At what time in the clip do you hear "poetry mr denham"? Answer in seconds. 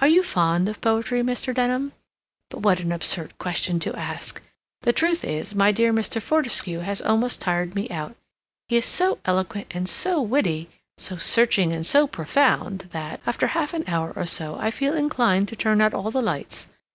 0.82-1.92